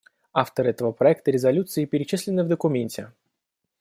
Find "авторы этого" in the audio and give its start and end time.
0.33-0.91